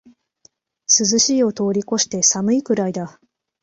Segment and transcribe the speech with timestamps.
[0.87, 3.21] 涼しいを通りこして寒いくらいだ